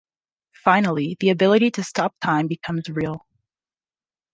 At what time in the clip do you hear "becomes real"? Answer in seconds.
2.47-3.23